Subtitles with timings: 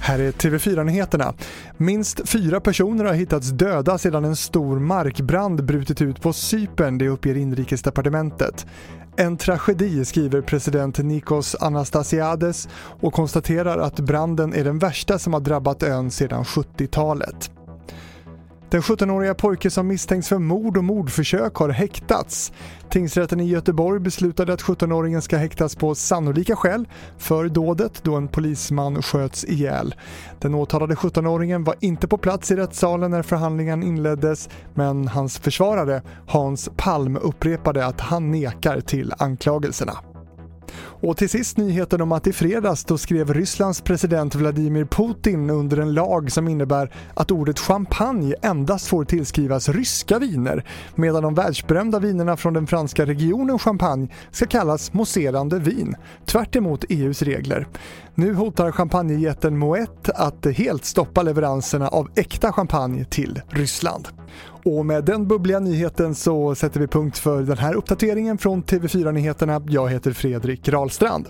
[0.00, 1.34] Här är TV4-nyheterna.
[1.76, 7.08] Minst fyra personer har hittats döda sedan en stor markbrand brutit ut på Cypern, det
[7.08, 8.66] uppger inrikesdepartementet.
[9.16, 12.68] En tragedi skriver president Nikos Anastasiades
[13.00, 17.50] och konstaterar att branden är den värsta som har drabbat ön sedan 70-talet.
[18.70, 22.52] Den 17-åriga pojke som misstänks för mord och mordförsök har häktats.
[22.90, 26.88] Tingsrätten i Göteborg beslutade att 17-åringen ska häktas på sannolika skäl
[27.18, 29.94] för dådet då en polisman sköts ihjäl.
[30.38, 36.02] Den åtalade 17-åringen var inte på plats i rättssalen när förhandlingen inleddes men hans försvarare
[36.26, 40.09] Hans Palm upprepade att han nekar till anklagelserna.
[41.02, 45.76] Och till sist nyheten om att i fredags då skrev Rysslands president Vladimir Putin under
[45.76, 50.64] en lag som innebär att ordet champagne endast får tillskrivas ryska viner
[50.94, 56.56] medan de världsberömda vinerna från den franska regionen Champagne ska kallas mousserande vin, tvärt
[56.88, 57.66] EUs e regler.
[58.14, 64.08] Nu hotar champagnejätten Moët att helt stoppa leveranserna av äkta champagne till Ryssland.
[64.64, 69.12] Och med den bubbliga nyheten så sätter vi punkt för den här uppdateringen från TV4
[69.12, 69.62] Nyheterna.
[69.68, 71.28] Jag heter Fredrik Rahlstrand.